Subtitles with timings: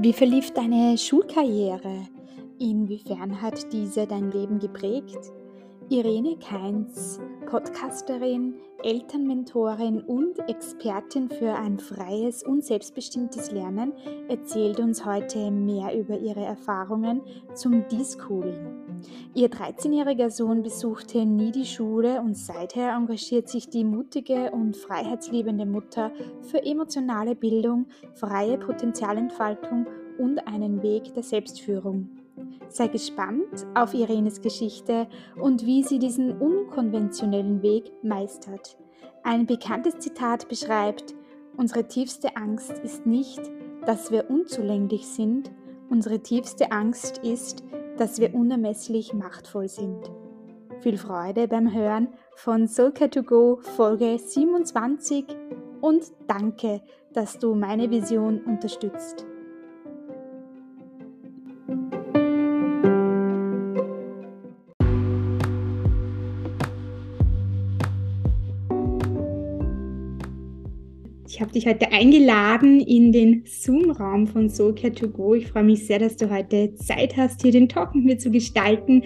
[0.00, 2.06] Wie verlief deine Schulkarriere?
[2.58, 5.32] Inwiefern hat diese dein Leben geprägt?
[5.88, 13.94] Irene Keins, Podcasterin, Elternmentorin und Expertin für ein freies und selbstbestimmtes Lernen,
[14.28, 17.22] erzählt uns heute mehr über ihre Erfahrungen
[17.54, 18.87] zum Deschooling.
[19.34, 25.66] Ihr 13-jähriger Sohn besuchte nie die Schule und seither engagiert sich die mutige und freiheitsliebende
[25.66, 29.86] Mutter für emotionale Bildung, freie Potenzialentfaltung
[30.18, 32.08] und einen Weg der Selbstführung.
[32.68, 35.08] Sei gespannt auf Irenes Geschichte
[35.40, 38.76] und wie sie diesen unkonventionellen Weg meistert.
[39.22, 41.14] Ein bekanntes Zitat beschreibt,
[41.56, 43.40] unsere tiefste Angst ist nicht,
[43.86, 45.50] dass wir unzulänglich sind,
[45.88, 47.64] unsere tiefste Angst ist,
[47.98, 50.10] dass wir unermesslich machtvoll sind.
[50.80, 55.26] Viel Freude beim Hören von Soulcare to Go Folge 27
[55.80, 56.80] und danke,
[57.12, 59.27] dass du meine Vision unterstützt.
[71.38, 75.34] Ich habe dich heute eingeladen in den Zoom-Raum von Soulcare to Go.
[75.34, 78.32] Ich freue mich sehr, dass du heute Zeit hast, hier den Talk mit mir zu
[78.32, 79.04] gestalten.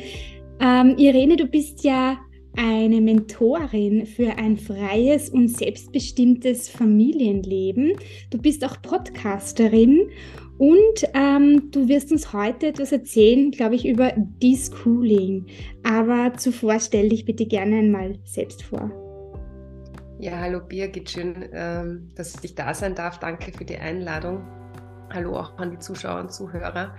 [0.59, 2.17] Ähm, Irene, du bist ja
[2.57, 7.99] eine Mentorin für ein freies und selbstbestimmtes Familienleben.
[8.31, 10.09] Du bist auch Podcasterin
[10.57, 15.45] und ähm, du wirst uns heute etwas erzählen, glaube ich, über Deschooling.
[15.83, 19.02] Aber zuvor stell dich bitte gerne einmal selbst vor.
[20.23, 23.19] Ja, hallo Birgit, schön, ähm, dass ich da sein darf.
[23.19, 24.47] Danke für die Einladung.
[25.13, 26.95] Hallo auch an die Zuschauer und Zuhörer.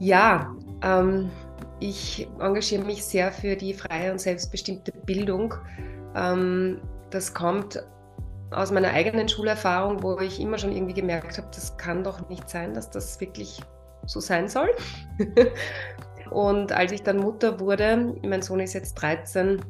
[0.00, 1.30] Ja, ähm,
[1.78, 5.54] ich engagiere mich sehr für die freie und selbstbestimmte Bildung.
[6.16, 7.80] Ähm, das kommt
[8.50, 12.50] aus meiner eigenen Schulerfahrung, wo ich immer schon irgendwie gemerkt habe, das kann doch nicht
[12.50, 13.62] sein, dass das wirklich
[14.06, 14.70] so sein soll.
[16.32, 19.60] und als ich dann Mutter wurde, mein Sohn ist jetzt 13,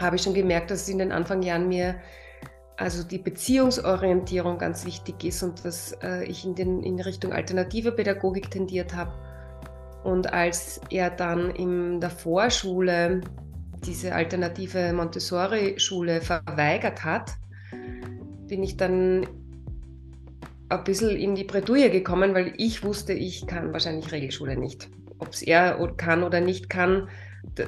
[0.00, 1.96] habe ich schon gemerkt, dass in den Anfangsjahren mir
[2.76, 7.92] also die Beziehungsorientierung ganz wichtig ist und dass äh, ich in, den, in Richtung alternative
[7.92, 9.12] Pädagogik tendiert habe.
[10.02, 13.20] Und als er dann in der Vorschule
[13.84, 17.32] diese alternative Montessori-Schule verweigert hat,
[18.46, 19.26] bin ich dann
[20.70, 24.88] ein bisschen in die Bredouille gekommen, weil ich wusste, ich kann wahrscheinlich Regelschule nicht.
[25.18, 27.08] Ob es er kann oder nicht kann,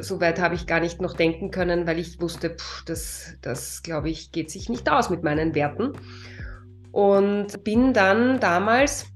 [0.00, 3.82] so weit habe ich gar nicht noch denken können, weil ich wusste, pff, das, das
[3.82, 5.92] glaube ich, geht sich nicht aus mit meinen Werten.
[6.92, 9.06] Und bin dann damals,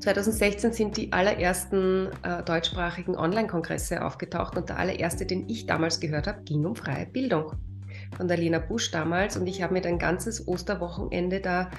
[0.00, 6.26] 2016 sind die allerersten äh, deutschsprachigen Online-Kongresse aufgetaucht und der allererste, den ich damals gehört
[6.26, 7.52] habe, ging um freie Bildung
[8.16, 11.70] von der Lena Busch damals und ich habe mir ein ganzes Osterwochenende da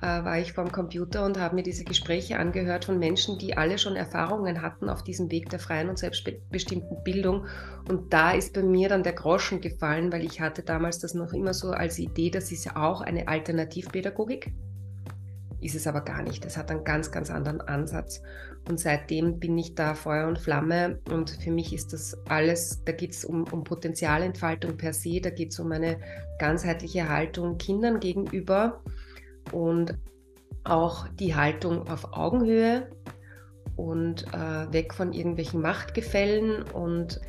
[0.00, 3.96] war ich vorm Computer und habe mir diese Gespräche angehört von Menschen, die alle schon
[3.96, 7.46] Erfahrungen hatten auf diesem Weg der freien und selbstbestimmten Bildung.
[7.88, 11.32] Und da ist bei mir dann der Groschen gefallen, weil ich hatte damals das noch
[11.32, 14.52] immer so als Idee, das ist ja auch eine Alternativpädagogik.
[15.60, 16.44] Ist es aber gar nicht.
[16.44, 18.20] Es hat einen ganz, ganz anderen Ansatz.
[18.68, 20.98] Und seitdem bin ich da Feuer und Flamme.
[21.10, 25.30] Und für mich ist das alles, da geht es um, um Potenzialentfaltung per se, da
[25.30, 25.98] geht es um eine
[26.38, 28.82] ganzheitliche Haltung Kindern gegenüber
[29.52, 29.94] und
[30.64, 32.88] auch die Haltung auf Augenhöhe
[33.76, 36.62] und äh, weg von irgendwelchen Machtgefällen.
[36.62, 37.20] Und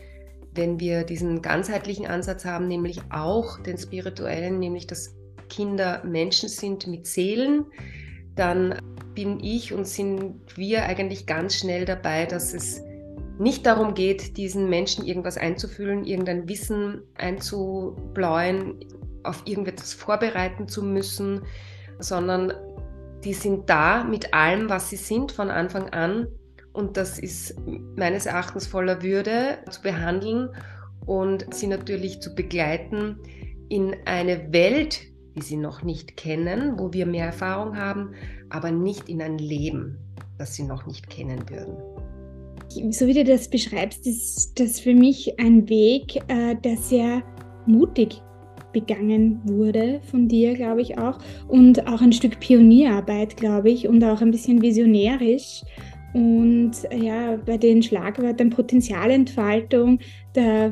[0.53, 5.15] wenn wir diesen ganzheitlichen Ansatz haben, nämlich auch den spirituellen, nämlich dass
[5.49, 7.65] Kinder Menschen sind mit Seelen,
[8.35, 8.79] dann
[9.13, 12.81] bin ich und sind wir eigentlich ganz schnell dabei, dass es
[13.37, 18.79] nicht darum geht, diesen Menschen irgendwas einzufühlen, irgendein Wissen einzubläuen,
[19.23, 21.41] auf irgendetwas vorbereiten zu müssen,
[21.99, 22.53] sondern
[23.23, 26.27] die sind da mit allem, was sie sind von Anfang an.
[26.73, 27.55] Und das ist
[27.95, 30.49] meines Erachtens voller Würde zu behandeln
[31.05, 33.17] und sie natürlich zu begleiten
[33.69, 35.01] in eine Welt,
[35.35, 38.13] die sie noch nicht kennen, wo wir mehr Erfahrung haben,
[38.49, 39.97] aber nicht in ein Leben,
[40.37, 41.77] das sie noch nicht kennen würden.
[42.91, 47.23] So wie du das beschreibst, ist das für mich ein Weg, äh, der sehr
[47.65, 48.21] mutig
[48.75, 51.17] begangen wurde von dir, glaube ich auch.
[51.47, 55.63] Und auch ein Stück Pionierarbeit, glaube ich, und auch ein bisschen visionärisch.
[56.15, 59.99] Und ja, bei den Schlagwörtern Potenzialentfaltung,
[60.31, 60.71] da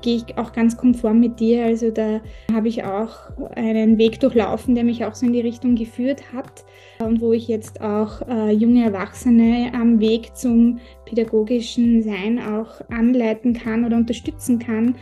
[0.00, 1.66] gehe ich auch ganz konform mit dir.
[1.66, 2.20] Also da
[2.52, 3.14] habe ich auch
[3.54, 6.64] einen Weg durchlaufen, der mich auch so in die Richtung geführt hat
[6.98, 13.52] und wo ich jetzt auch äh, junge Erwachsene am Weg zum pädagogischen Sein auch anleiten
[13.52, 14.96] kann oder unterstützen kann.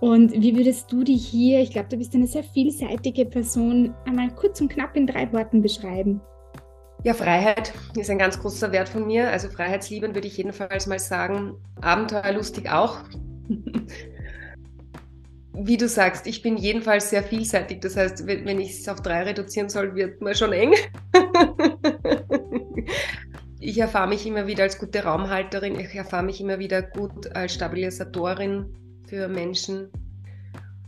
[0.00, 4.28] Und wie würdest du dich hier, ich glaube, du bist eine sehr vielseitige Person, einmal
[4.34, 6.20] kurz und knapp in drei Worten beschreiben?
[7.04, 9.28] Ja, Freiheit ist ein ganz großer Wert von mir.
[9.30, 11.56] Also Freiheitslieben würde ich jedenfalls mal sagen.
[11.80, 12.98] Abenteuerlustig auch.
[15.54, 17.80] Wie du sagst, ich bin jedenfalls sehr vielseitig.
[17.80, 20.74] Das heißt, wenn ich es auf drei reduzieren soll, wird mir schon eng.
[23.60, 25.78] ich erfahre mich immer wieder als gute Raumhalterin.
[25.80, 28.72] Ich erfahre mich immer wieder gut als Stabilisatorin
[29.08, 29.90] für Menschen.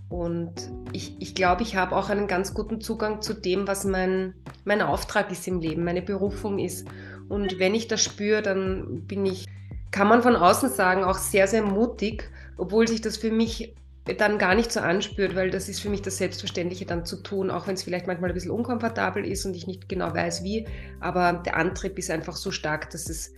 [0.08, 0.52] Und
[0.92, 4.34] ich, ich glaube, ich habe auch einen ganz guten Zugang zu dem, was mein,
[4.64, 6.86] mein Auftrag ist im Leben, meine Berufung ist.
[7.28, 9.46] Und wenn ich das spüre, dann bin ich,
[9.90, 13.74] kann man von außen sagen, auch sehr, sehr mutig, obwohl sich das für mich
[14.18, 17.50] dann gar nicht so anspürt, weil das ist für mich das Selbstverständliche dann zu tun,
[17.50, 20.66] auch wenn es vielleicht manchmal ein bisschen unkomfortabel ist und ich nicht genau weiß wie,
[21.00, 23.32] aber der Antrieb ist einfach so stark, dass es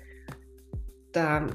[1.12, 1.46] da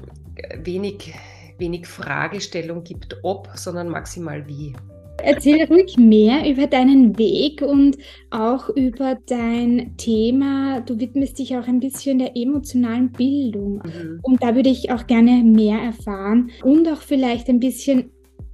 [0.56, 1.14] wenig,
[1.58, 4.74] wenig Fragestellung gibt, ob, sondern maximal wie.
[5.22, 7.96] Erzähl ruhig mehr über deinen Weg und
[8.30, 10.80] auch über dein Thema.
[10.80, 13.82] Du widmest dich auch ein bisschen der emotionalen Bildung.
[13.84, 14.20] Mhm.
[14.22, 18.10] Und da würde ich auch gerne mehr erfahren und auch vielleicht ein bisschen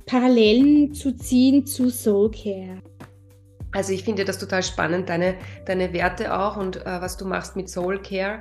[0.07, 2.81] Parallelen zu ziehen zu Soulcare.
[3.73, 5.35] Also ich finde das total spannend, deine,
[5.67, 8.41] deine Werte auch und äh, was du machst mit Soulcare.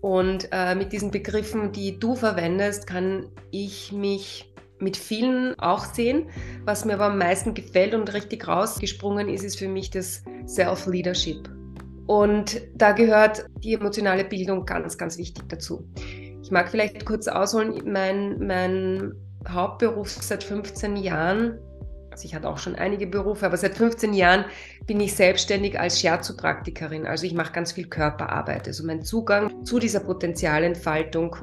[0.00, 4.53] Und äh, mit diesen Begriffen, die du verwendest, kann ich mich
[4.84, 6.28] mit vielen auch sehen.
[6.64, 11.50] Was mir aber am meisten gefällt und richtig rausgesprungen ist, ist für mich das Self-Leadership.
[12.06, 15.88] Und da gehört die emotionale Bildung ganz, ganz wichtig dazu.
[16.42, 19.14] Ich mag vielleicht kurz ausholen, mein, mein
[19.48, 21.58] Hauptberuf seit 15 Jahren,
[22.10, 24.44] also ich hatte auch schon einige Berufe, aber seit 15 Jahren
[24.86, 27.06] bin ich selbstständig als Shiatsu-Praktikerin.
[27.06, 28.68] Also ich mache ganz viel Körperarbeit.
[28.68, 31.36] Also mein Zugang zu dieser Potenzialentfaltung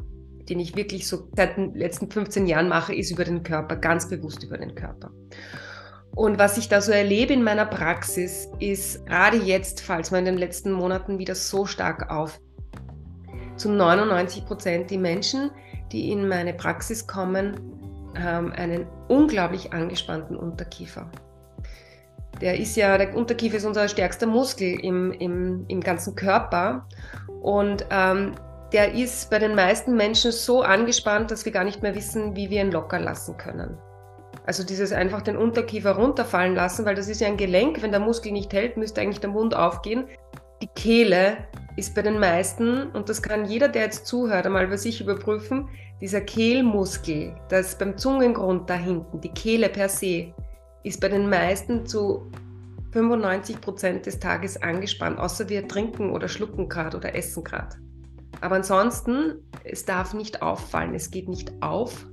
[0.52, 4.10] den ich wirklich so seit den letzten 15 Jahren mache, ist über den Körper, ganz
[4.10, 5.10] bewusst über den Körper.
[6.14, 10.26] Und was ich da so erlebe in meiner Praxis, ist gerade jetzt, falls man in
[10.26, 12.38] den letzten Monaten wieder so stark auf,
[13.56, 15.52] zu 99 Prozent die Menschen,
[15.94, 17.56] die in meine Praxis kommen,
[18.18, 21.10] haben einen unglaublich angespannten Unterkiefer.
[22.42, 26.88] Der ist ja, der Unterkiefer ist unser stärkster Muskel im, im, im ganzen Körper.
[27.42, 28.34] Und ähm,
[28.72, 32.50] der ist bei den meisten Menschen so angespannt, dass wir gar nicht mehr wissen, wie
[32.50, 33.78] wir ihn locker lassen können.
[34.46, 38.00] Also dieses einfach den Unterkiefer runterfallen lassen, weil das ist ja ein Gelenk, wenn der
[38.00, 40.06] Muskel nicht hält, müsste eigentlich der Mund aufgehen.
[40.62, 41.38] Die Kehle
[41.76, 45.70] ist bei den meisten, und das kann jeder, der jetzt zuhört, einmal bei sich überprüfen,
[46.00, 50.34] dieser Kehlmuskel, das beim Zungengrund da hinten, die Kehle per se,
[50.84, 52.32] ist bei den meisten zu
[52.92, 57.78] 95 Prozent des Tages angespannt, außer wir trinken oder schlucken gerade oder essen gerade.
[58.40, 62.08] Aber ansonsten, es darf nicht auffallen, es geht nicht auf,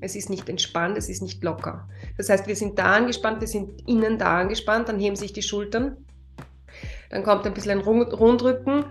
[0.00, 1.88] es ist nicht entspannt, es ist nicht locker.
[2.16, 5.42] Das heißt, wir sind da angespannt, wir sind innen da angespannt, dann heben sich die
[5.42, 5.96] Schultern,
[7.10, 8.84] dann kommt ein bisschen ein Rundrücken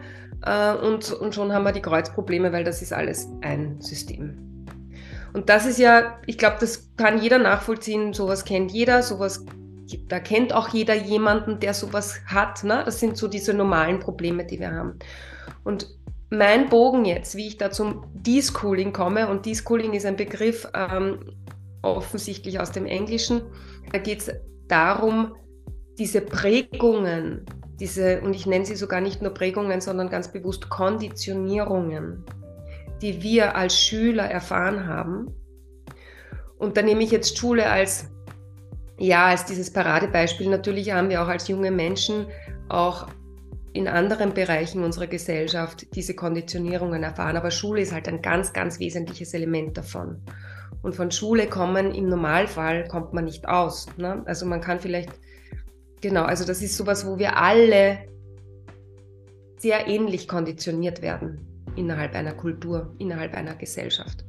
[0.44, 4.46] äh, und, und schon haben wir die Kreuzprobleme, weil das ist alles ein System.
[5.34, 9.46] Und das ist ja, ich glaube, das kann jeder nachvollziehen, sowas kennt jeder, sowas,
[10.08, 12.64] da kennt auch jeder jemanden, der sowas hat.
[12.64, 12.84] Ne?
[12.86, 14.98] Das sind so diese normalen Probleme, die wir haben.
[15.66, 15.90] Und
[16.30, 21.20] mein Bogen jetzt, wie ich da zum Deschooling komme, und Deschooling ist ein Begriff ähm,
[21.82, 23.42] offensichtlich aus dem Englischen,
[23.92, 24.32] da geht es
[24.68, 25.36] darum,
[25.98, 27.46] diese Prägungen,
[27.80, 32.24] diese, und ich nenne sie sogar nicht nur Prägungen, sondern ganz bewusst Konditionierungen,
[33.02, 35.28] die wir als Schüler erfahren haben.
[36.58, 38.10] Und da nehme ich jetzt Schule als,
[38.98, 40.50] ja, als dieses Paradebeispiel.
[40.50, 42.28] Natürlich haben wir auch als junge Menschen
[42.70, 43.08] auch
[43.76, 47.36] in anderen Bereichen unserer Gesellschaft diese Konditionierungen erfahren.
[47.38, 50.22] Aber Schule ist halt ein ganz, ganz wesentliches Element davon.
[50.82, 53.88] Und von Schule kommen im Normalfall kommt man nicht aus.
[53.98, 54.24] Ne?
[54.26, 55.10] Also man kann vielleicht,
[56.00, 58.08] genau, also das ist sowas, wo wir alle
[59.58, 64.24] sehr ähnlich konditioniert werden innerhalb einer Kultur, innerhalb einer Gesellschaft.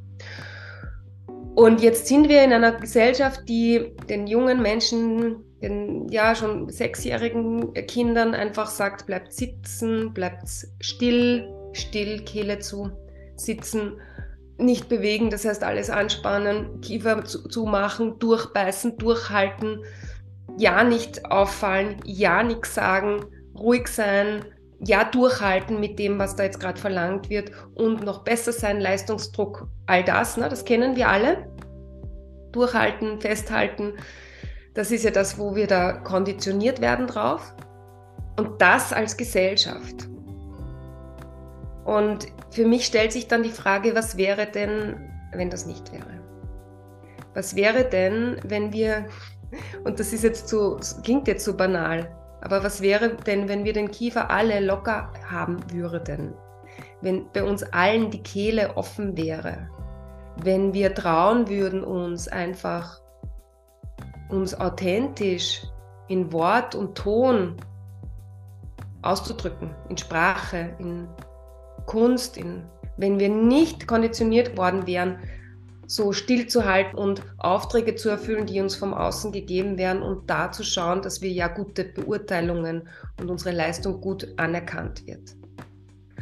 [1.54, 7.72] Und jetzt sind wir in einer Gesellschaft, die den jungen Menschen den ja schon sechsjährigen
[7.86, 10.48] Kindern einfach sagt, bleibt sitzen, bleibt
[10.80, 12.90] still, still, Kehle zu,
[13.36, 14.00] sitzen,
[14.58, 19.82] nicht bewegen, das heißt alles anspannen, Kiefer zumachen, zu durchbeißen, durchhalten,
[20.58, 24.44] ja nicht auffallen, ja nichts sagen, ruhig sein,
[24.78, 29.68] ja, durchhalten mit dem, was da jetzt gerade verlangt wird und noch besser sein, Leistungsdruck,
[29.86, 31.48] all das, ne, das kennen wir alle.
[32.52, 33.94] Durchhalten, festhalten,
[34.76, 37.54] das ist ja das, wo wir da konditioniert werden drauf.
[38.38, 40.06] Und das als Gesellschaft.
[41.86, 46.20] Und für mich stellt sich dann die Frage, was wäre denn, wenn das nicht wäre?
[47.32, 49.06] Was wäre denn, wenn wir,
[49.84, 53.72] und das ist jetzt so, klingt jetzt so banal, aber was wäre denn, wenn wir
[53.72, 56.34] den Kiefer alle locker haben würden?
[57.00, 59.70] Wenn bei uns allen die Kehle offen wäre?
[60.42, 63.00] Wenn wir trauen würden, uns einfach,
[64.28, 65.62] uns authentisch
[66.08, 67.56] in Wort und Ton
[69.02, 71.08] auszudrücken, in Sprache, in
[71.86, 72.64] Kunst, in,
[72.96, 75.18] wenn wir nicht konditioniert worden wären,
[75.86, 80.64] so stillzuhalten und Aufträge zu erfüllen, die uns vom Außen gegeben werden und da zu
[80.64, 82.88] schauen, dass wir ja gute Beurteilungen
[83.20, 85.36] und unsere Leistung gut anerkannt wird.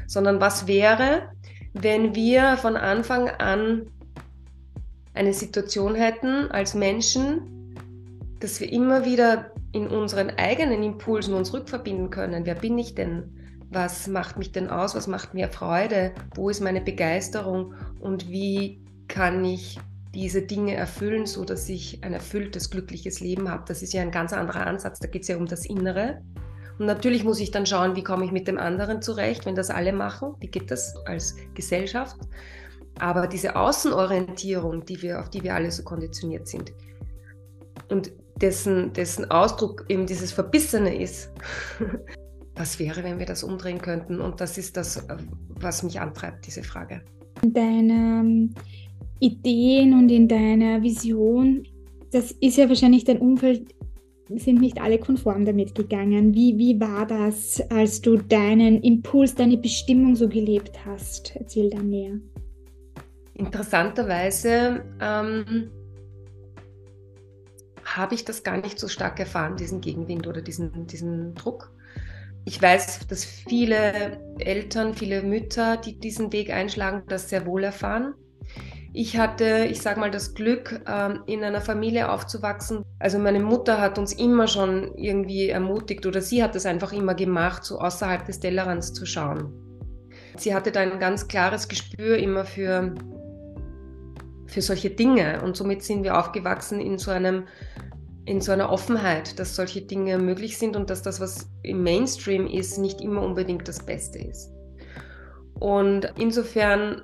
[0.07, 1.31] Sondern was wäre,
[1.73, 3.87] wenn wir von Anfang an
[5.15, 7.54] eine Situation hätten als Menschen,
[8.45, 12.45] dass wir immer wieder in unseren eigenen Impulsen uns rückverbinden können.
[12.45, 13.59] Wer bin ich denn?
[13.71, 14.95] Was macht mich denn aus?
[14.95, 16.13] Was macht mir Freude?
[16.35, 17.73] Wo ist meine Begeisterung?
[18.01, 19.81] Und wie kann ich
[20.15, 23.65] diese Dinge erfüllen, so dass ich ein erfülltes, glückliches Leben habe.
[23.67, 25.01] Das ist ja ein ganz anderer Ansatz.
[25.01, 26.21] Da geht es ja um das Innere.
[26.79, 29.71] Und natürlich muss ich dann schauen, wie komme ich mit dem anderen zurecht, wenn das
[29.71, 30.35] alle machen.
[30.39, 32.17] Wie geht das als Gesellschaft?
[32.99, 36.73] Aber diese Außenorientierung, die wir, auf die wir alle so konditioniert sind
[37.89, 41.33] und dessen, dessen Ausdruck eben dieses Verbissene ist,
[42.57, 44.21] was wäre, wenn wir das umdrehen könnten?
[44.21, 45.07] Und das ist das,
[45.49, 47.03] was mich antreibt, diese Frage.
[47.43, 48.51] Deine
[49.21, 51.67] Ideen und in deiner Vision,
[52.13, 53.75] das ist ja wahrscheinlich dein Umfeld,
[54.29, 56.35] sind nicht alle konform damit gegangen.
[56.35, 61.37] Wie, wie war das, als du deinen Impuls, deine Bestimmung so gelebt hast?
[61.37, 62.19] Erzähl da mehr.
[63.35, 65.71] Interessanterweise ähm,
[67.97, 71.73] habe ich das gar nicht so stark erfahren, diesen Gegenwind oder diesen, diesen Druck.
[72.45, 78.15] Ich weiß, dass viele Eltern, viele Mütter, die diesen Weg einschlagen, das sehr wohl erfahren.
[78.93, 82.85] Ich hatte, ich sage mal, das Glück, ähm, in einer Familie aufzuwachsen.
[82.99, 87.15] Also meine Mutter hat uns immer schon irgendwie ermutigt oder sie hat es einfach immer
[87.15, 89.53] gemacht, so außerhalb des Tellerrands zu schauen.
[90.37, 92.95] Sie hatte da ein ganz klares Gespür immer für,
[94.47, 97.45] für solche Dinge und somit sind wir aufgewachsen in so einem
[98.27, 102.47] in so einer Offenheit, dass solche Dinge möglich sind und dass das, was im Mainstream
[102.47, 104.51] ist, nicht immer unbedingt das Beste ist.
[105.61, 107.03] Und insofern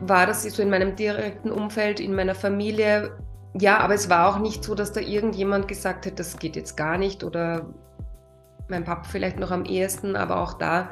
[0.00, 3.16] war das so in meinem direkten Umfeld, in meiner Familie.
[3.58, 6.76] Ja, aber es war auch nicht so, dass da irgendjemand gesagt hat, das geht jetzt
[6.76, 7.72] gar nicht oder
[8.68, 10.90] mein Papa vielleicht noch am ehesten, aber auch da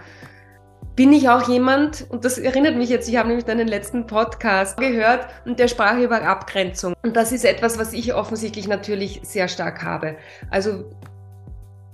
[0.97, 4.77] bin ich auch jemand, und das erinnert mich jetzt, ich habe nämlich deinen letzten Podcast
[4.77, 6.95] gehört und der sprach über Abgrenzung.
[7.03, 10.17] Und das ist etwas, was ich offensichtlich natürlich sehr stark habe.
[10.51, 10.85] Also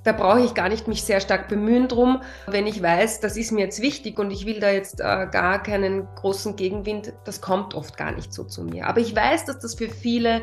[0.07, 3.51] da brauche ich gar nicht mich sehr stark bemühen drum, wenn ich weiß, das ist
[3.51, 7.75] mir jetzt wichtig und ich will da jetzt äh, gar keinen großen Gegenwind, das kommt
[7.75, 8.87] oft gar nicht so zu mir.
[8.87, 10.43] Aber ich weiß, dass das für viele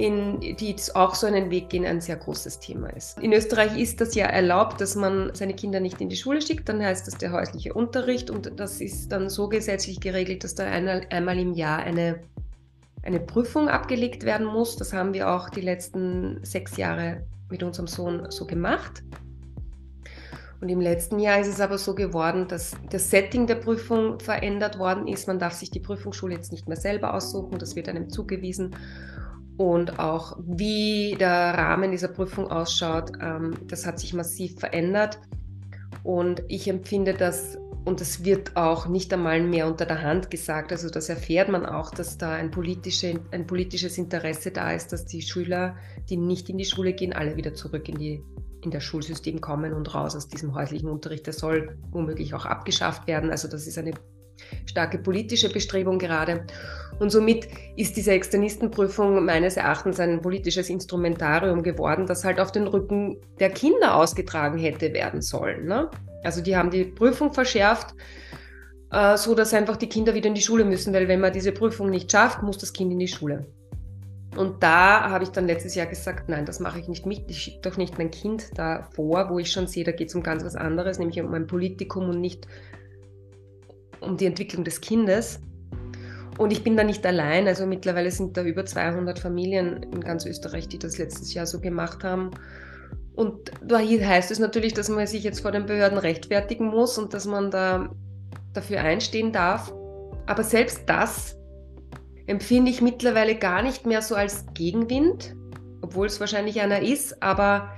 [0.00, 3.18] in, die auch so einen Weg gehen, ein sehr großes Thema ist.
[3.18, 6.68] In Österreich ist das ja erlaubt, dass man seine Kinder nicht in die Schule schickt,
[6.70, 10.64] dann heißt das der häusliche Unterricht und das ist dann so gesetzlich geregelt, dass da
[10.64, 12.20] einmal, einmal im Jahr eine,
[13.02, 14.76] eine Prüfung abgelegt werden muss.
[14.76, 19.02] Das haben wir auch die letzten sechs Jahre mit unserem Sohn so gemacht.
[20.62, 24.78] Und im letzten Jahr ist es aber so geworden, dass das Setting der Prüfung verändert
[24.78, 25.26] worden ist.
[25.26, 28.74] Man darf sich die Prüfungsschule jetzt nicht mehr selber aussuchen, das wird einem zugewiesen.
[29.60, 35.18] Und auch wie der Rahmen dieser Prüfung ausschaut, ähm, das hat sich massiv verändert.
[36.02, 40.72] Und ich empfinde das, und das wird auch nicht einmal mehr unter der Hand gesagt,
[40.72, 45.04] also das erfährt man auch, dass da ein, politische, ein politisches Interesse da ist, dass
[45.04, 45.76] die Schüler
[46.08, 48.24] die nicht in die Schule gehen, alle wieder zurück in, die,
[48.62, 51.26] in das Schulsystem kommen und raus aus diesem häuslichen Unterricht.
[51.26, 53.28] Der soll womöglich auch abgeschafft werden.
[53.30, 53.92] Also das ist eine
[54.66, 56.46] starke politische Bestrebung gerade.
[56.98, 62.66] Und somit ist diese Externistenprüfung meines Erachtens ein politisches Instrumentarium geworden, das halt auf den
[62.66, 65.64] Rücken der Kinder ausgetragen hätte werden sollen.
[65.64, 65.90] Ne?
[66.22, 67.94] Also die haben die Prüfung verschärft,
[68.92, 71.52] äh, so dass einfach die Kinder wieder in die Schule müssen, weil wenn man diese
[71.52, 73.46] Prüfung nicht schafft, muss das Kind in die Schule.
[74.36, 77.24] Und da habe ich dann letztes Jahr gesagt, nein, das mache ich nicht mit.
[77.28, 80.14] Ich schicke doch nicht mein Kind da vor, wo ich schon sehe, da geht es
[80.14, 82.46] um ganz was anderes, nämlich um ein Politikum und nicht
[84.00, 85.40] um die Entwicklung des Kindes.
[86.38, 87.46] Und ich bin da nicht allein.
[87.46, 91.60] Also mittlerweile sind da über 200 Familien in ganz Österreich, die das letztes Jahr so
[91.60, 92.30] gemacht haben.
[93.14, 97.12] Und da heißt es natürlich, dass man sich jetzt vor den Behörden rechtfertigen muss und
[97.12, 97.90] dass man da
[98.54, 99.72] dafür einstehen darf.
[100.26, 101.36] Aber selbst das
[102.26, 105.34] empfinde ich mittlerweile gar nicht mehr so als Gegenwind,
[105.82, 107.22] obwohl es wahrscheinlich einer ist.
[107.22, 107.70] Aber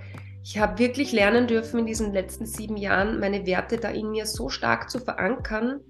[0.44, 4.26] ich habe wirklich lernen dürfen in diesen letzten sieben Jahren, meine Werte da in mir
[4.26, 5.80] so stark zu verankern,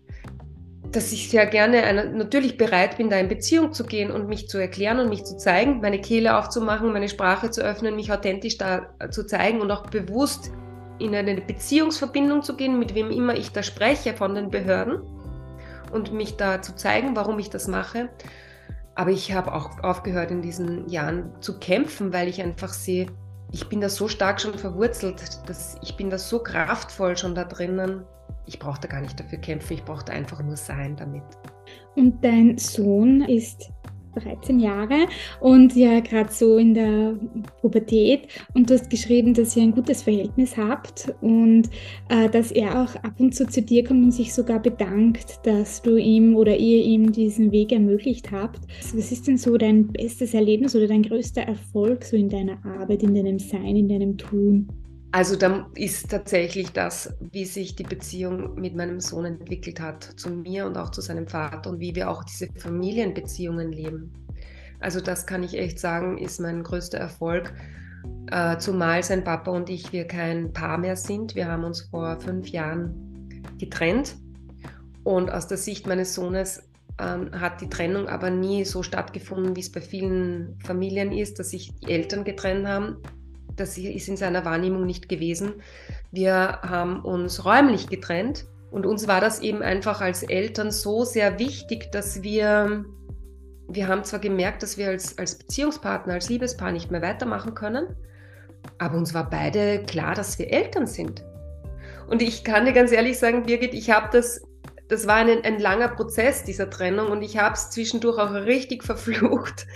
[0.93, 4.49] dass ich sehr gerne eine, natürlich bereit bin, da in Beziehung zu gehen und mich
[4.49, 8.59] zu erklären und mich zu zeigen, meine Kehle aufzumachen, meine Sprache zu öffnen, mich authentisch
[8.59, 10.51] da zu zeigen und auch bewusst
[10.99, 15.03] in eine Beziehungsverbindung zu gehen, mit wem immer ich da spreche von den Behörden
[15.91, 18.09] und mich da zu zeigen, warum ich das mache.
[18.95, 23.07] Aber ich habe auch aufgehört in diesen Jahren zu kämpfen, weil ich einfach sehe,
[23.51, 27.45] ich bin da so stark schon verwurzelt, dass ich bin da so kraftvoll schon da
[27.45, 28.05] drinnen,
[28.47, 31.23] ich brauchte gar nicht dafür kämpfen, ich brauchte einfach nur sein damit.
[31.95, 33.71] Und dein Sohn ist
[34.21, 35.07] 13 Jahre
[35.41, 37.15] und ja gerade so in der
[37.61, 41.71] Pubertät und du hast geschrieben, dass ihr ein gutes Verhältnis habt und
[42.09, 45.83] äh, dass er auch ab und zu zu dir kommt und sich sogar bedankt, dass
[45.83, 48.61] du ihm oder ihr ihm diesen Weg ermöglicht habt.
[48.95, 53.03] Was ist denn so dein bestes Erlebnis oder dein größter Erfolg so in deiner Arbeit,
[53.03, 54.69] in deinem Sein, in deinem Tun?
[55.15, 60.31] Also dann ist tatsächlich das, wie sich die Beziehung mit meinem Sohn entwickelt hat, zu
[60.31, 64.11] mir und auch zu seinem Vater und wie wir auch diese Familienbeziehungen leben.
[64.81, 67.53] Also das kann ich echt sagen, ist mein größter Erfolg.
[68.31, 71.35] Äh, zumal sein Papa und ich, wir kein Paar mehr sind.
[71.35, 74.17] Wir haben uns vor fünf Jahren getrennt.
[75.05, 76.63] Und aus der Sicht meines Sohnes
[76.99, 81.51] ähm, hat die Trennung aber nie so stattgefunden, wie es bei vielen Familien ist, dass
[81.51, 82.97] sich die Eltern getrennt haben
[83.57, 85.55] das ist in seiner Wahrnehmung nicht gewesen.
[86.11, 91.39] Wir haben uns räumlich getrennt und uns war das eben einfach als Eltern so sehr
[91.39, 92.85] wichtig, dass wir,
[93.69, 97.97] wir haben zwar gemerkt, dass wir als, als Beziehungspartner, als Liebespaar nicht mehr weitermachen können,
[98.79, 101.25] aber uns war beide klar, dass wir Eltern sind.
[102.09, 104.43] Und ich kann dir ganz ehrlich sagen, Birgit, ich habe das,
[104.89, 108.85] das war ein, ein langer Prozess dieser Trennung und ich habe es zwischendurch auch richtig
[108.85, 109.67] verflucht,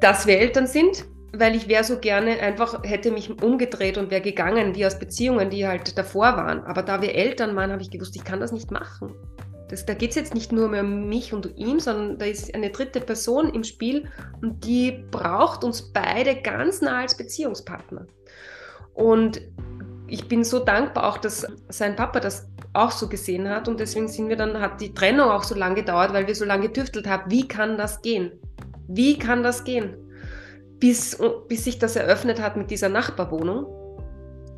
[0.00, 4.20] dass wir Eltern sind weil ich wäre so gerne einfach, hätte mich umgedreht und wäre
[4.20, 6.64] gegangen, wie aus Beziehungen, die halt davor waren.
[6.64, 9.14] Aber da wir Eltern waren, habe ich gewusst, ich kann das nicht machen.
[9.68, 12.54] Das, da geht es jetzt nicht nur mehr um mich und ihm, sondern da ist
[12.54, 14.08] eine dritte Person im Spiel
[14.40, 18.06] und die braucht uns beide ganz nah als Beziehungspartner.
[18.94, 19.40] Und
[20.06, 24.06] ich bin so dankbar auch, dass sein Papa das auch so gesehen hat und deswegen
[24.06, 27.08] sind wir dann, hat die Trennung auch so lange gedauert, weil wir so lange getüftelt
[27.08, 28.32] haben, wie kann das gehen?
[28.86, 29.96] Wie kann das gehen?
[30.78, 33.66] Bis, bis sich das eröffnet hat mit dieser Nachbarwohnung.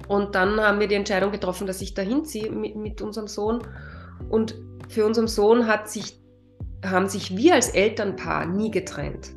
[0.09, 3.63] Und dann haben wir die Entscheidung getroffen, dass ich da hinziehe mit, mit unserem Sohn.
[4.29, 4.55] Und
[4.89, 6.21] für unseren Sohn hat sich,
[6.85, 9.35] haben sich wir als Elternpaar nie getrennt.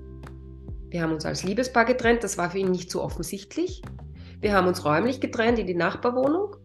[0.90, 3.82] Wir haben uns als Liebespaar getrennt, das war für ihn nicht so offensichtlich.
[4.40, 6.56] Wir haben uns räumlich getrennt in die Nachbarwohnung.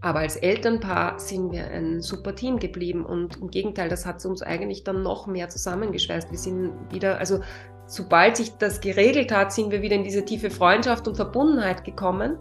[0.00, 4.42] Aber als Elternpaar sind wir ein super Team geblieben und im Gegenteil, das hat uns
[4.42, 6.30] eigentlich dann noch mehr zusammengeschweißt.
[6.30, 7.40] Wir sind wieder, also
[7.88, 12.38] sobald sich das geregelt hat, sind wir wieder in diese tiefe Freundschaft und Verbundenheit gekommen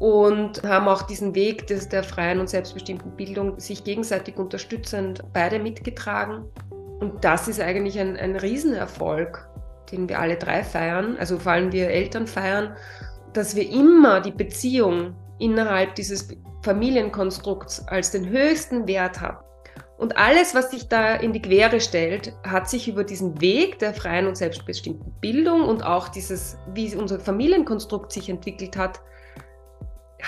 [0.00, 5.60] und haben auch diesen Weg des, der freien und selbstbestimmten Bildung sich gegenseitig unterstützend beide
[5.60, 6.44] mitgetragen.
[7.00, 9.48] Und das ist eigentlich ein, ein Riesenerfolg,
[9.92, 12.76] den wir alle drei feiern, also vor allem wir Eltern feiern,
[13.32, 16.28] dass wir immer die Beziehung innerhalb dieses
[16.62, 19.38] Familienkonstrukts als den höchsten Wert haben.
[20.04, 23.94] Und alles, was sich da in die Quere stellt, hat sich über diesen Weg der
[23.94, 29.00] freien und selbstbestimmten Bildung und auch dieses, wie unser Familienkonstrukt sich entwickelt hat,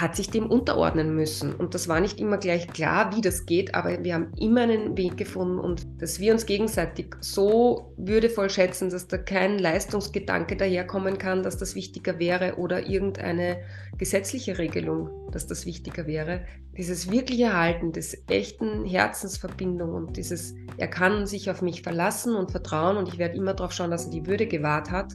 [0.01, 1.55] hat sich dem unterordnen müssen.
[1.55, 4.97] Und das war nicht immer gleich klar, wie das geht, aber wir haben immer einen
[4.97, 11.17] Weg gefunden und dass wir uns gegenseitig so würdevoll schätzen, dass da kein Leistungsgedanke daherkommen
[11.17, 13.63] kann, dass das wichtiger wäre oder irgendeine
[13.97, 16.43] gesetzliche Regelung, dass das wichtiger wäre.
[16.77, 22.51] Dieses wirkliche Halten des echten Herzensverbindung und dieses, er kann sich auf mich verlassen und
[22.51, 25.15] vertrauen und ich werde immer darauf schauen, dass er die Würde gewahrt hat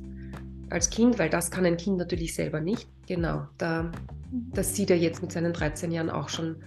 [0.71, 2.87] als Kind, weil das kann ein Kind natürlich selber nicht.
[3.07, 3.91] Genau, da
[4.31, 6.57] das sieht er jetzt mit seinen 13 Jahren auch schon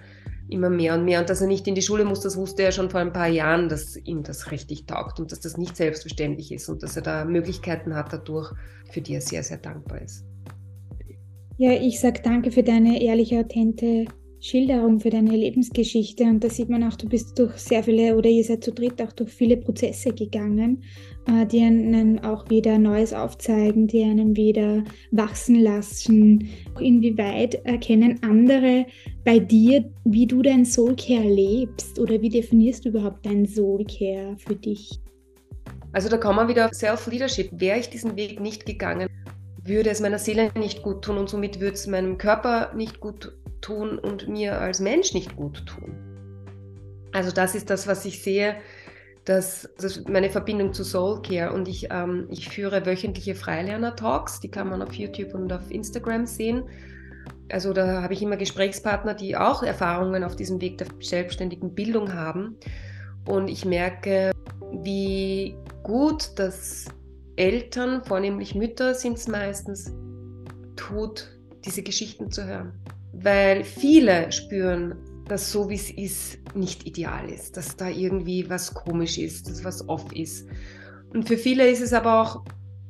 [0.48, 1.20] immer mehr und mehr.
[1.20, 3.28] Und dass er nicht in die Schule muss, das wusste er schon vor ein paar
[3.28, 7.02] Jahren, dass ihm das richtig taugt und dass das nicht selbstverständlich ist und dass er
[7.02, 8.52] da Möglichkeiten hat dadurch,
[8.90, 10.24] für die er sehr, sehr dankbar ist.
[11.56, 14.06] Ja, ich sage danke für deine ehrliche, authentische
[14.44, 16.24] Schilderung, für deine Lebensgeschichte.
[16.24, 19.00] Und da sieht man auch, du bist durch sehr viele, oder ihr seid zu dritt
[19.00, 20.85] auch durch viele Prozesse gegangen,
[21.26, 26.46] äh, die einen auch wieder Neues aufzeigen, die einen wieder wachsen lassen.
[26.78, 28.85] Inwieweit erkennen andere
[29.24, 34.57] bei dir, wie du dein Soulcare lebst oder wie definierst du überhaupt dein Soulcare für
[34.57, 35.00] dich?
[35.92, 37.48] Also da kommen wir wieder auf Self-Leadership.
[37.52, 39.09] Wäre ich diesen Weg nicht gegangen,
[39.64, 43.22] würde es meiner Seele nicht gut tun und somit würde es meinem Körper nicht gut
[43.22, 43.33] tun
[43.68, 45.94] und mir als Mensch nicht gut tun.
[47.12, 48.57] Also das ist das, was ich sehe,
[49.24, 54.50] dass, das meine Verbindung zu Soul Care und ich, ähm, ich führe wöchentliche Freilerner-Talks, die
[54.50, 56.64] kann man auf YouTube und auf Instagram sehen.
[57.50, 62.12] Also da habe ich immer Gesprächspartner, die auch Erfahrungen auf diesem Weg der selbstständigen Bildung
[62.12, 62.57] haben.
[63.27, 64.33] Und ich merke,
[64.83, 66.87] wie gut das
[67.37, 69.92] Eltern, vornehmlich Mütter sind es meistens,
[70.77, 71.31] tut,
[71.64, 72.72] diese Geschichten zu hören.
[73.22, 74.96] Weil viele spüren,
[75.29, 79.64] dass so wie es ist, nicht ideal ist, dass da irgendwie was komisch ist, dass
[79.64, 80.48] was off ist.
[81.12, 82.44] Und für viele ist es aber auch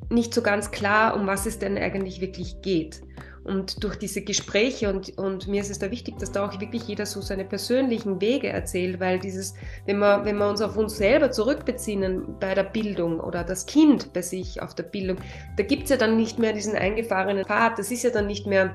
[0.09, 3.01] nicht so ganz klar, um was es denn eigentlich wirklich geht.
[3.43, 6.87] Und durch diese Gespräche, und, und mir ist es da wichtig, dass da auch wirklich
[6.87, 9.53] jeder so seine persönlichen Wege erzählt, weil dieses,
[9.85, 14.13] wenn wir, wenn wir uns auf uns selber zurückbeziehen bei der Bildung oder das Kind
[14.13, 15.17] bei sich auf der Bildung,
[15.57, 18.47] da gibt es ja dann nicht mehr diesen eingefahrenen Pfad, das ist ja dann nicht
[18.47, 18.73] mehr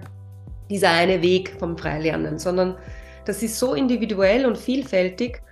[0.70, 2.78] dieser eine Weg vom Freilernen, sondern
[3.26, 5.42] das ist so individuell und vielfältig.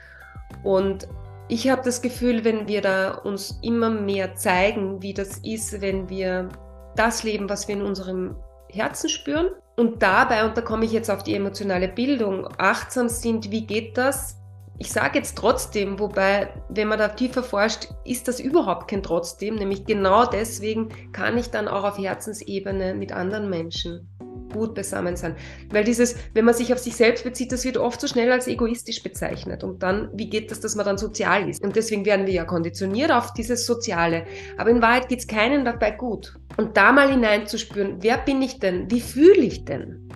[0.63, 1.07] Und
[1.49, 6.09] ich habe das Gefühl, wenn wir da uns immer mehr zeigen, wie das ist, wenn
[6.09, 6.49] wir
[6.97, 8.37] das leben, was wir in unserem
[8.71, 9.51] Herzen spüren.
[9.77, 13.97] Und dabei, und da komme ich jetzt auf die emotionale Bildung, achtsam sind, wie geht
[13.97, 14.37] das?
[14.81, 19.57] Ich sage jetzt trotzdem, wobei, wenn man da tiefer forscht, ist das überhaupt kein trotzdem,
[19.57, 24.09] nämlich genau deswegen kann ich dann auch auf Herzensebene mit anderen Menschen
[24.53, 25.37] gut beisammen sein.
[25.71, 28.47] Weil dieses, wenn man sich auf sich selbst bezieht, das wird oft so schnell als
[28.47, 29.65] egoistisch bezeichnet.
[29.65, 31.63] Und dann, wie geht das, dass man dann sozial ist?
[31.63, 34.25] Und deswegen werden wir ja konditioniert auf dieses Soziale.
[34.57, 36.35] Aber in Wahrheit geht es keinem dabei gut.
[36.57, 38.91] Und da mal hineinzuspüren, wer bin ich denn?
[38.91, 40.09] Wie fühle ich denn?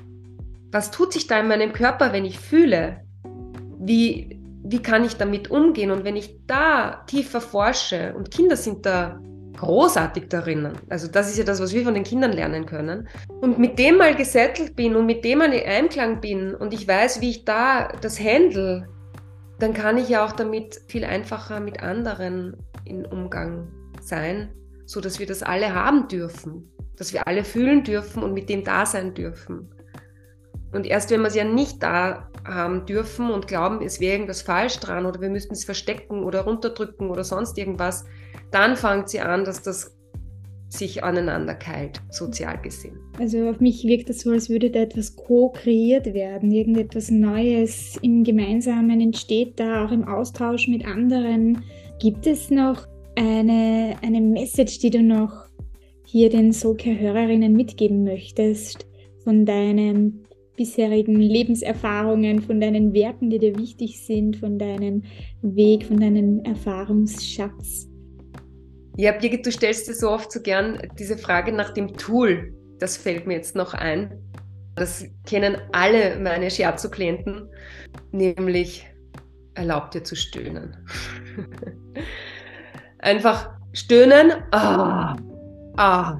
[0.70, 3.02] Was tut sich da in meinem Körper, wenn ich fühle?
[3.78, 5.90] Wie, wie kann ich damit umgehen?
[5.90, 9.20] Und wenn ich da tiefer forsche, und Kinder sind da
[9.56, 10.72] großartig darin.
[10.88, 13.08] Also das ist ja das, was wir von den Kindern lernen können.
[13.40, 16.86] Und mit dem mal gesettelt bin und mit dem mal in Einklang bin und ich
[16.86, 18.88] weiß, wie ich da das handle,
[19.58, 23.68] dann kann ich ja auch damit viel einfacher mit anderen in Umgang
[24.00, 24.52] sein,
[24.86, 28.64] so dass wir das alle haben dürfen, dass wir alle fühlen dürfen und mit dem
[28.64, 29.68] da sein dürfen.
[30.72, 34.42] Und erst wenn wir es ja nicht da haben dürfen und glauben, es wäre irgendwas
[34.42, 38.04] falsch dran oder wir müssten es verstecken oder runterdrücken oder sonst irgendwas,
[38.52, 39.96] dann fängt sie an, dass das
[40.68, 42.98] sich aneinander keilt, sozial gesehen.
[43.18, 48.24] Also auf mich wirkt das so, als würde da etwas co-kreiert werden, irgendetwas Neues im
[48.24, 51.62] Gemeinsamen entsteht da, auch im Austausch mit anderen.
[52.00, 52.86] Gibt es noch
[53.16, 55.46] eine, eine Message, die du noch
[56.06, 58.86] hier den Soka-Hörerinnen mitgeben möchtest
[59.24, 60.24] von deinen
[60.56, 65.02] bisherigen Lebenserfahrungen, von deinen Werten, die dir wichtig sind, von deinem
[65.42, 67.91] Weg, von deinem Erfahrungsschatz?
[68.96, 72.54] Ja, Birgit, du stellst dir so oft so gern diese Frage nach dem Tool.
[72.78, 74.18] Das fällt mir jetzt noch ein.
[74.74, 77.48] Das kennen alle meine Shiatsu-Klienten,
[78.10, 78.86] nämlich
[79.54, 80.76] erlaubt dir zu stöhnen.
[82.98, 84.32] Einfach stöhnen.
[84.50, 85.16] Ah,
[85.76, 86.18] ah,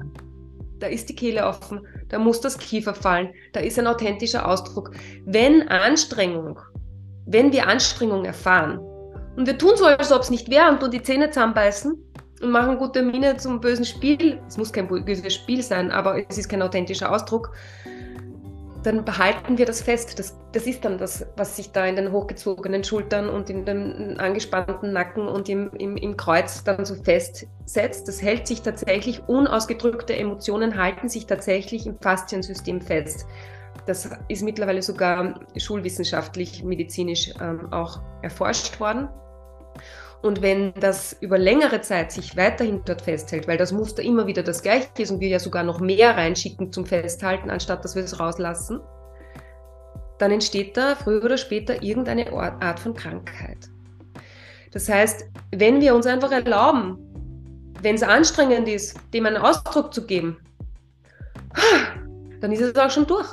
[0.79, 4.91] da ist die Kehle offen, da muss das Kiefer fallen, da ist ein authentischer Ausdruck.
[5.25, 6.59] Wenn Anstrengung,
[7.25, 8.79] wenn wir Anstrengung erfahren
[9.35, 11.95] und wir tun so, als ob es nicht wäre und die Zähne zusammenbeißen,
[12.43, 14.39] machen gute Miene zum bösen Spiel.
[14.47, 17.53] Es muss kein böses Spiel sein, aber es ist kein authentischer Ausdruck.
[18.83, 20.19] Dann behalten wir das fest.
[20.19, 24.15] Das, das ist dann das, was sich da in den hochgezogenen Schultern und in dem
[24.17, 28.07] angespannten Nacken und im, im, im Kreuz dann so festsetzt.
[28.07, 33.25] Das hält sich tatsächlich, unausgedrückte Emotionen halten sich tatsächlich im Fasziensystem fest.
[33.85, 39.07] Das ist mittlerweile sogar schulwissenschaftlich, medizinisch ähm, auch erforscht worden.
[40.23, 44.41] Und wenn das über längere Zeit sich weiterhin dort festhält, weil das Muster immer wieder
[44.41, 48.05] das gleiche ist und wir ja sogar noch mehr reinschicken zum Festhalten, anstatt dass wir
[48.05, 48.79] es rauslassen,
[50.19, 53.69] dann entsteht da früher oder später irgendeine Art von Krankheit.
[54.71, 56.97] Das heißt, wenn wir uns einfach erlauben,
[57.81, 60.37] wenn es anstrengend ist, dem einen Ausdruck zu geben,
[62.39, 63.27] dann ist es auch schon durch.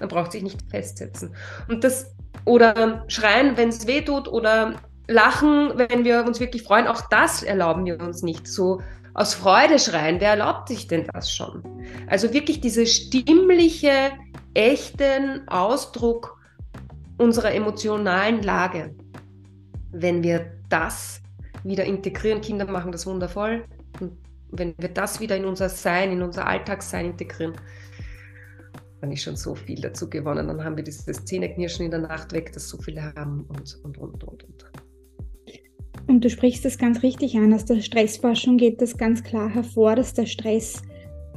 [0.00, 1.36] Dann braucht sich nicht festsetzen.
[1.68, 2.12] Und das,
[2.44, 4.74] oder schreien, wenn es weh tut, oder
[5.08, 8.46] lachen, wenn wir uns wirklich freuen, auch das erlauben wir uns nicht.
[8.46, 8.80] So
[9.14, 11.62] aus Freude schreien, wer erlaubt sich denn das schon?
[12.06, 14.12] Also wirklich diese stimmliche,
[14.54, 16.38] echten Ausdruck
[17.18, 18.94] unserer emotionalen Lage.
[19.90, 21.20] Wenn wir das
[21.62, 23.64] wieder integrieren, Kinder machen das wundervoll,
[24.00, 24.16] und
[24.50, 27.54] wenn wir das wieder in unser Sein, in unser Alltagssein integrieren,
[29.00, 30.46] dann ist schon so viel dazu gewonnen.
[30.48, 33.98] Dann haben wir dieses Zähneknirschen in der Nacht weg, das so viele haben und, und,
[33.98, 34.44] und, und.
[34.44, 34.72] und.
[36.06, 37.52] Und du sprichst das ganz richtig an.
[37.52, 40.82] Aus der Stressforschung geht das ganz klar hervor, dass der Stress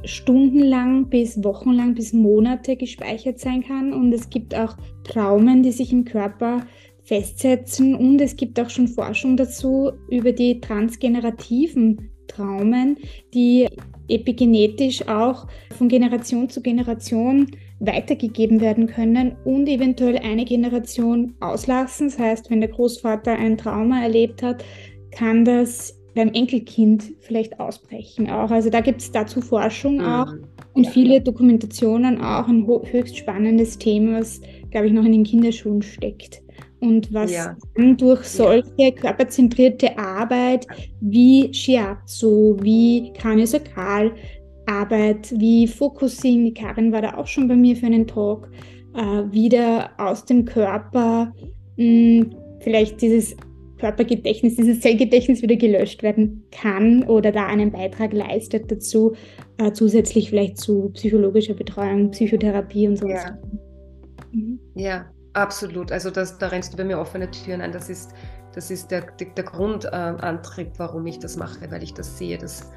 [0.04, 3.92] stundenlang bis wochenlang bis Monate gespeichert sein kann.
[3.92, 6.66] Und es gibt auch Traumen, die sich im Körper
[7.04, 7.94] festsetzen.
[7.94, 12.98] Und es gibt auch schon Forschung dazu über die transgenerativen Traumen,
[13.32, 13.68] die
[14.08, 22.08] epigenetisch auch von Generation zu Generation weitergegeben werden können und eventuell eine Generation auslassen.
[22.08, 24.64] Das heißt, wenn der Großvater ein Trauma erlebt hat,
[25.10, 28.50] kann das beim Enkelkind vielleicht ausbrechen auch.
[28.50, 30.04] Also da gibt es dazu Forschung mhm.
[30.04, 30.32] auch
[30.72, 32.48] und viele Dokumentationen auch.
[32.48, 36.42] Ein höchst spannendes Thema, was, glaube ich, noch in den Kinderschuhen steckt.
[36.80, 37.56] Und was ja.
[37.74, 38.90] dann durch solche ja.
[38.90, 40.66] körperzentrierte Arbeit
[41.00, 44.12] wie Shiatsu, wie Kraniosakral,
[44.66, 48.48] Arbeit wie Focusing, die Karin war da auch schon bei mir für einen Talk,
[48.94, 51.32] äh, wieder aus dem Körper
[51.76, 53.36] mh, hm, vielleicht dieses
[53.78, 59.14] Körpergedächtnis, dieses Zellgedächtnis wieder gelöscht werden kann oder da einen Beitrag leistet dazu,
[59.58, 63.24] äh, zusätzlich vielleicht zu psychologischer Betreuung, Psychotherapie und sowas.
[63.24, 63.38] Ja,
[64.32, 64.58] mhm.
[64.74, 65.92] ja absolut.
[65.92, 67.72] Also das, da rennst du bei mir offene Türen ein.
[67.72, 68.12] Das ist,
[68.54, 72.70] das ist der, der, der Grundantrieb, warum ich das mache, weil ich das sehe, dass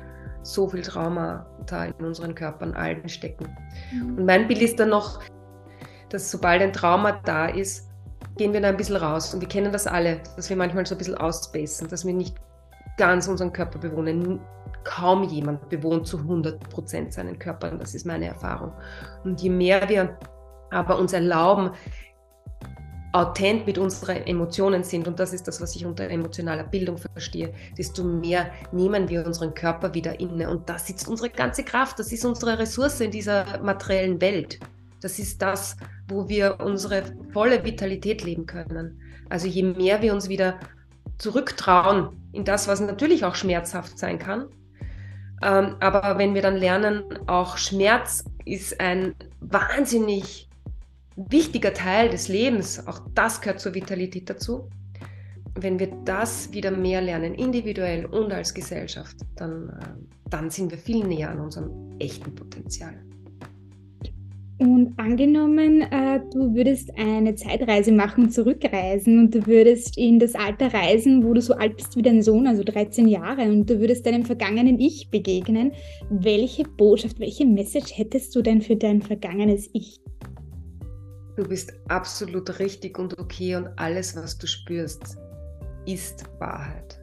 [0.43, 3.55] so viel Trauma da in unseren Körpern allen stecken.
[3.91, 4.17] Mhm.
[4.17, 5.19] Und mein Bild ist dann noch,
[6.09, 7.89] dass sobald ein Trauma da ist,
[8.37, 9.33] gehen wir da ein bisschen raus.
[9.33, 12.35] Und wir kennen das alle, dass wir manchmal so ein bisschen ausspacen, dass wir nicht
[12.97, 14.39] ganz unseren Körper bewohnen.
[14.83, 17.69] Kaum jemand bewohnt zu 100 Prozent seinen Körper.
[17.71, 18.71] Das ist meine Erfahrung.
[19.23, 20.17] Und je mehr wir
[20.71, 21.71] aber uns erlauben,
[23.11, 27.53] authent mit unseren Emotionen sind, und das ist das, was ich unter emotionaler Bildung verstehe,
[27.77, 30.49] desto mehr nehmen wir unseren Körper wieder inne.
[30.49, 34.59] Und da sitzt unsere ganze Kraft, das ist unsere Ressource in dieser materiellen Welt.
[35.01, 39.01] Das ist das, wo wir unsere volle Vitalität leben können.
[39.29, 40.59] Also je mehr wir uns wieder
[41.17, 44.45] zurücktrauen in das, was natürlich auch schmerzhaft sein kann.
[45.41, 50.48] Ähm, aber wenn wir dann lernen, auch Schmerz ist ein wahnsinnig
[51.29, 52.85] wichtiger Teil des Lebens.
[52.87, 54.69] Auch das gehört zur Vitalität dazu.
[55.55, 60.77] Wenn wir das wieder mehr lernen, individuell und als Gesellschaft, dann, äh, dann sind wir
[60.77, 62.95] viel näher an unserem echten Potenzial.
[64.59, 70.73] Und angenommen, äh, du würdest eine Zeitreise machen, zurückreisen und du würdest in das Alter
[70.73, 74.05] reisen, wo du so alt bist wie dein Sohn, also 13 Jahre, und du würdest
[74.05, 75.71] deinem vergangenen Ich begegnen.
[76.09, 80.01] Welche Botschaft, welche Message hättest du denn für dein vergangenes Ich?
[81.39, 85.17] Du bist absolut richtig und okay und alles, was du spürst,
[85.85, 87.01] ist Wahrheit.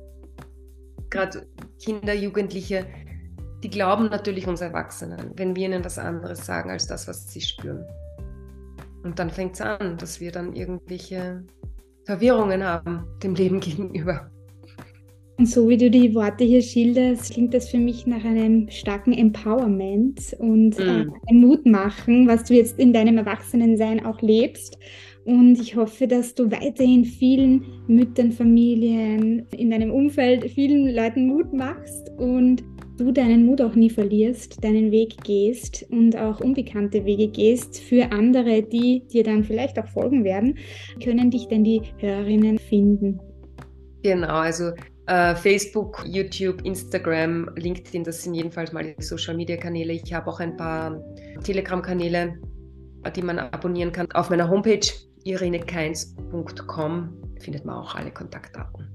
[1.09, 1.47] Gerade
[1.83, 2.87] Kinder, Jugendliche,
[3.65, 7.41] die glauben natürlich uns Erwachsenen, wenn wir ihnen was anderes sagen als das, was sie
[7.41, 7.87] spüren.
[9.05, 11.43] Und dann fängt es an, dass wir dann irgendwelche
[12.05, 14.31] Verwirrungen haben dem Leben gegenüber.
[15.39, 19.13] Und so wie du die Worte hier schilderst, klingt das für mich nach einem starken
[19.13, 21.15] Empowerment und äh, mm.
[21.29, 24.79] ein Mut machen, was du jetzt in deinem Erwachsenensein auch lebst.
[25.27, 31.53] Und ich hoffe, dass du weiterhin vielen Müttern, Familien, in deinem Umfeld, vielen Leuten Mut
[31.53, 32.63] machst und
[32.97, 38.11] du deinen Mut auch nie verlierst, deinen Weg gehst und auch unbekannte Wege gehst für
[38.13, 40.57] andere, die dir dann vielleicht auch folgen werden.
[41.03, 43.21] Können dich denn die Hörerinnen finden?
[44.03, 44.71] Genau, also
[45.07, 49.93] Facebook, YouTube, Instagram, LinkedIn, das sind jedenfalls mal die Social-Media-Kanäle.
[49.93, 51.01] Ich habe auch ein paar
[51.45, 52.41] Telegram-Kanäle,
[53.15, 54.11] die man abonnieren kann.
[54.13, 54.89] Auf meiner Homepage
[55.23, 58.89] irenekeins.com findet man auch alle Kontaktdaten.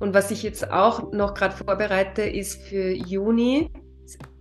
[0.00, 3.70] Und was ich jetzt auch noch gerade vorbereite, ist für Juni,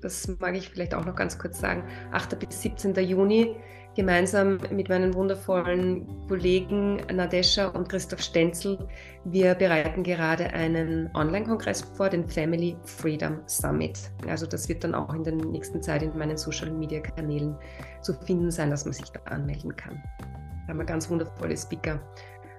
[0.01, 2.39] das mag ich vielleicht auch noch ganz kurz sagen, 8.
[2.39, 2.95] bis 17.
[2.95, 3.57] Juni
[3.97, 8.87] gemeinsam mit meinen wundervollen Kollegen Nadesha und Christoph Stenzel.
[9.25, 13.99] Wir bereiten gerade einen Online-Kongress vor, den Family Freedom Summit.
[14.27, 17.57] Also das wird dann auch in der nächsten Zeit in meinen Social-Media-Kanälen
[18.01, 20.01] zu finden sein, dass man sich da anmelden kann.
[20.21, 21.99] Da haben wir ganz wundervolle Speaker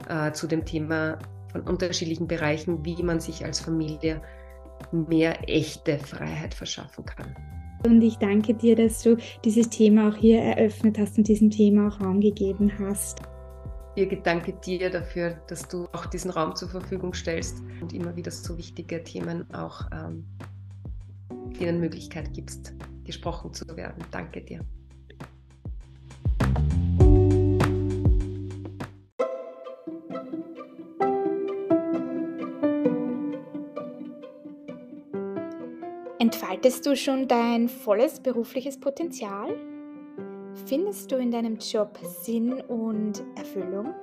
[0.09, 1.21] äh, zu dem Thema
[1.53, 4.21] von unterschiedlichen Bereichen, wie man sich als Familie
[4.91, 7.37] mehr echte Freiheit verschaffen kann.
[7.85, 11.89] Und ich danke dir, dass du dieses Thema auch hier eröffnet hast und diesem Thema
[11.89, 13.21] auch Raum gegeben hast.
[13.95, 18.31] Ich danke dir dafür, dass du auch diesen Raum zur Verfügung stellst und immer wieder
[18.31, 20.25] so wichtige Themen auch ähm,
[21.59, 24.05] denen Möglichkeit gibst, gesprochen zu werden.
[24.11, 24.65] Danke dir.
[36.31, 39.57] Entfaltest du schon dein volles berufliches Potenzial?
[40.67, 43.95] Findest du in deinem Job Sinn und Erfüllung?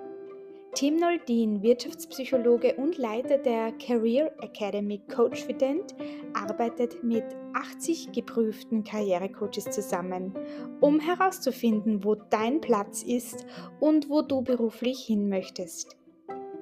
[0.73, 5.93] Tim Noldin, Wirtschaftspsychologe und Leiter der Career Academy Coachfident,
[6.33, 10.33] arbeitet mit 80 geprüften Karrierecoaches zusammen,
[10.81, 13.45] um herauszufinden, wo dein Platz ist
[13.79, 15.95] und wo du beruflich hin möchtest.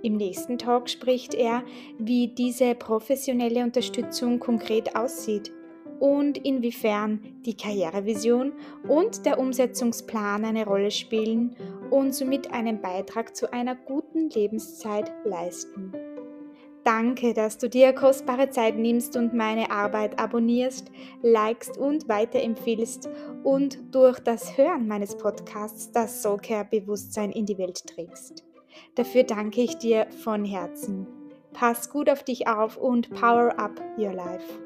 [0.04, 1.63] Im nächsten Talk spricht er,
[1.98, 5.54] wie diese professionelle Unterstützung konkret aussieht
[6.02, 8.52] und inwiefern die Karrierevision
[8.86, 11.56] und der Umsetzungsplan eine Rolle spielen
[11.89, 15.94] und somit einen Beitrag zu einer guten Lebenszeit leisten.
[16.84, 23.10] Danke, dass du dir kostbare Zeit nimmst und meine Arbeit abonnierst, likest und weiterempfiehlst
[23.46, 28.44] und durch das Hören meines Podcasts das Soulcare-Bewusstsein in die Welt trägst.
[28.96, 31.08] Dafür danke ich dir von Herzen.
[31.54, 34.62] Pass gut auf dich auf und power up your life.